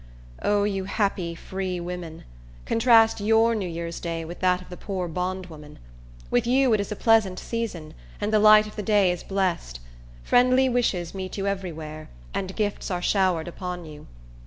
O, 0.41 0.63
you 0.63 0.85
happy 0.85 1.35
free 1.35 1.79
women, 1.79 2.23
contrast 2.65 3.21
your 3.21 3.53
New 3.53 3.69
Year's 3.69 3.99
day 3.99 4.25
with 4.25 4.39
that 4.39 4.59
of 4.59 4.69
the 4.69 4.75
poor 4.75 5.07
bondwoman! 5.07 5.77
With 6.31 6.47
you 6.47 6.73
it 6.73 6.79
is 6.79 6.91
a 6.91 6.95
pleasant 6.95 7.37
season, 7.37 7.93
and 8.19 8.33
the 8.33 8.39
light 8.39 8.65
of 8.65 8.75
the 8.75 8.81
day 8.81 9.11
is 9.11 9.21
blessed. 9.23 9.79
Friendly 10.23 10.67
wishes 10.69 11.13
meet 11.13 11.37
you 11.37 11.45
every 11.45 11.71
where, 11.71 12.09
and 12.33 12.55
gifts 12.55 12.89
are 12.89 12.99
showered 13.03 13.47
upon 13.47 13.85
you. 13.85 14.07